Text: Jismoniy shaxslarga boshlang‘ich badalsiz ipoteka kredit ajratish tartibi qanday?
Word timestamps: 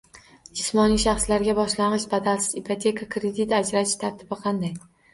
Jismoniy 0.59 1.01
shaxslarga 1.03 1.55
boshlang‘ich 1.61 2.09
badalsiz 2.15 2.49
ipoteka 2.65 3.11
kredit 3.15 3.57
ajratish 3.63 3.99
tartibi 4.07 4.45
qanday? 4.47 4.79